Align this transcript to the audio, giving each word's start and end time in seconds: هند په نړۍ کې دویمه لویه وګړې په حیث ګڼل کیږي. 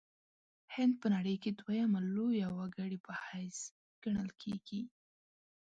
هند 0.75 0.93
په 1.01 1.07
نړۍ 1.15 1.35
کې 1.43 1.51
دویمه 1.59 1.99
لویه 2.15 2.47
وګړې 2.57 2.99
په 3.05 3.13
حیث 3.25 3.59
ګڼل 4.03 4.29
کیږي. 4.41 4.81